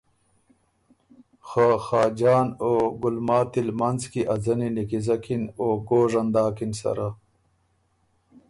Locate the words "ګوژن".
5.89-6.27